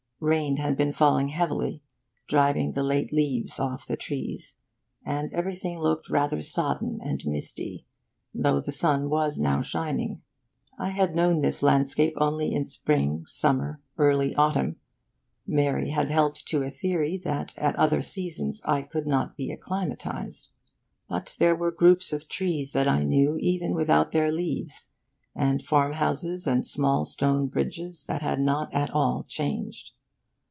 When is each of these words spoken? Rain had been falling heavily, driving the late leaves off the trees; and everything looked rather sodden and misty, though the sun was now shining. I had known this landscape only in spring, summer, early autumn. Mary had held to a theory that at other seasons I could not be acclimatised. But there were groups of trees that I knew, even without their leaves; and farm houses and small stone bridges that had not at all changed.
Rain 0.23 0.57
had 0.57 0.77
been 0.77 0.91
falling 0.91 1.29
heavily, 1.29 1.81
driving 2.27 2.73
the 2.73 2.83
late 2.83 3.11
leaves 3.11 3.59
off 3.59 3.87
the 3.87 3.97
trees; 3.97 4.55
and 5.03 5.33
everything 5.33 5.79
looked 5.79 6.11
rather 6.11 6.43
sodden 6.43 6.99
and 7.03 7.25
misty, 7.25 7.87
though 8.31 8.59
the 8.61 8.71
sun 8.71 9.09
was 9.09 9.39
now 9.39 9.63
shining. 9.63 10.21
I 10.77 10.91
had 10.91 11.15
known 11.15 11.41
this 11.41 11.63
landscape 11.63 12.13
only 12.17 12.53
in 12.53 12.65
spring, 12.65 13.25
summer, 13.25 13.81
early 13.97 14.35
autumn. 14.35 14.75
Mary 15.47 15.89
had 15.89 16.11
held 16.11 16.35
to 16.35 16.61
a 16.61 16.69
theory 16.69 17.17
that 17.23 17.57
at 17.57 17.75
other 17.77 18.03
seasons 18.03 18.61
I 18.65 18.83
could 18.83 19.07
not 19.07 19.35
be 19.35 19.49
acclimatised. 19.51 20.49
But 21.09 21.35
there 21.39 21.55
were 21.55 21.71
groups 21.71 22.13
of 22.13 22.27
trees 22.27 22.73
that 22.73 22.87
I 22.87 23.05
knew, 23.05 23.37
even 23.39 23.73
without 23.73 24.11
their 24.11 24.31
leaves; 24.31 24.85
and 25.33 25.63
farm 25.63 25.93
houses 25.93 26.45
and 26.45 26.63
small 26.63 27.05
stone 27.05 27.47
bridges 27.47 28.03
that 28.03 28.21
had 28.21 28.39
not 28.39 28.71
at 28.71 28.91
all 28.91 29.23
changed. 29.27 29.93